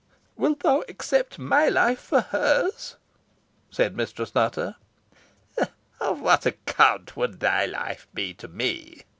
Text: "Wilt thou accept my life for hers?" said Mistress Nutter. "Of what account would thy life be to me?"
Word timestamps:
"Wilt 0.35 0.61
thou 0.61 0.83
accept 0.89 1.37
my 1.37 1.69
life 1.69 1.99
for 1.99 2.21
hers?" 2.21 2.95
said 3.69 3.95
Mistress 3.95 4.33
Nutter. 4.33 4.75
"Of 5.99 6.19
what 6.21 6.47
account 6.47 7.15
would 7.15 7.39
thy 7.39 7.67
life 7.67 8.07
be 8.11 8.33
to 8.33 8.47
me?" 8.47 9.03